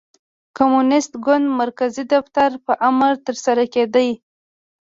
د 0.03 0.03
کمونېست 0.57 1.11
ګوند 1.25 1.45
مرکزي 1.61 2.03
دفتر 2.13 2.49
په 2.65 2.73
امر 2.89 3.13
ترسره 3.25 3.65
کېده. 3.73 4.05